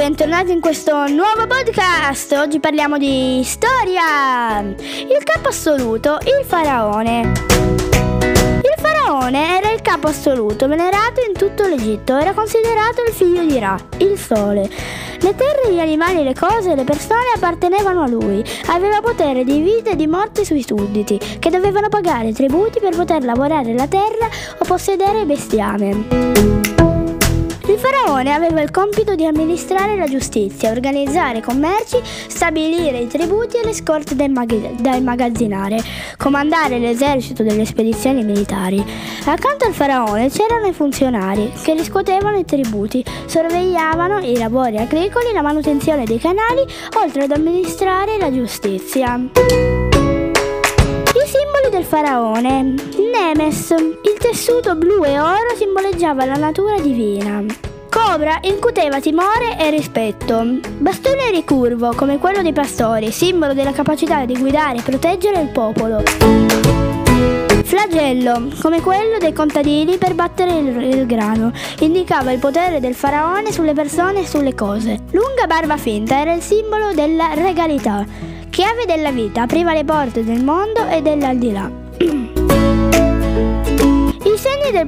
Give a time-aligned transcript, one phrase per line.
[0.00, 2.32] bentornati in questo nuovo podcast.
[2.32, 4.60] Oggi parliamo di storia.
[4.60, 7.32] Il capo assoluto, il faraone.
[8.62, 12.16] Il faraone era il capo assoluto, venerato in tutto l'Egitto.
[12.16, 14.70] Era considerato il figlio di Ra, il sole.
[15.20, 18.42] Le terre, gli animali, le cose e le persone appartenevano a lui.
[18.68, 23.22] Aveva potere di vita e di morte sui sudditi, che dovevano pagare tributi per poter
[23.22, 26.69] lavorare la terra o possedere bestiame.
[28.10, 31.96] Faraone aveva il compito di amministrare la giustizia, organizzare i commerci,
[32.26, 35.80] stabilire i tributi e le scorte da, immag- immagazzinare,
[36.16, 38.84] comandare l'esercito delle spedizioni militari.
[39.26, 45.42] Accanto al faraone c'erano i funzionari che riscuotevano i tributi, sorvegliavano i lavori agricoli, la
[45.42, 46.66] manutenzione dei canali,
[47.00, 49.20] oltre ad amministrare la giustizia.
[51.14, 52.74] I simboli del faraone.
[53.12, 53.70] Nemes.
[53.70, 57.69] Il tessuto blu e oro simboleggiava la natura divina.
[58.02, 60.42] Cobra incuteva timore e rispetto.
[60.78, 66.02] Bastone ricurvo, come quello dei pastori, simbolo della capacità di guidare e proteggere il popolo.
[67.62, 73.52] Flagello, come quello dei contadini per battere il, il, grano, indicava il potere del faraone
[73.52, 75.04] sulle persone e sulle cose.
[75.10, 78.04] Lunga barba finta era il simbolo della regalità.
[78.48, 81.79] Chiave della vita apriva le porte del mondo e dell'aldilà.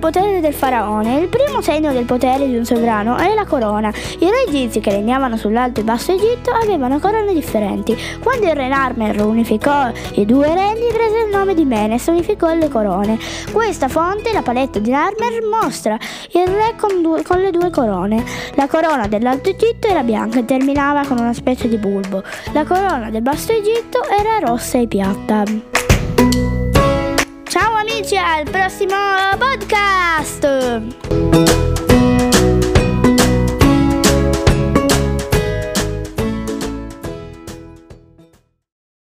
[0.02, 1.20] Potere del faraone.
[1.20, 3.88] Il primo segno del potere di un sovrano è la corona.
[4.18, 7.96] I re egizi che regnavano sull'Alto e Basso Egitto avevano corone differenti.
[8.20, 12.68] Quando il re Narmer unificò i due regni, prese il nome di Menes, unificò le
[12.68, 13.16] corone.
[13.52, 15.96] Questa fonte, la paletta di Narmer, mostra
[16.32, 18.24] il re con, due, con le due corone.
[18.54, 22.24] La corona dell'Alto Egitto era bianca e terminava con una specie di bulbo.
[22.52, 25.44] La corona del Basso Egitto era rossa e piatta.
[27.44, 28.96] Ciao amici, al prossimo
[29.38, 29.81] podcast!
[30.42, 31.81] The.